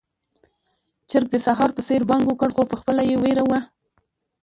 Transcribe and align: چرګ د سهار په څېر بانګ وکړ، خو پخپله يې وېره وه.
چرګ 1.09 1.27
د 1.31 1.35
سهار 1.45 1.69
په 1.77 1.81
څېر 1.87 2.01
بانګ 2.09 2.23
وکړ، 2.27 2.49
خو 2.55 2.61
پخپله 2.71 3.01
يې 3.09 3.15
وېره 3.21 3.43
وه. 3.49 3.59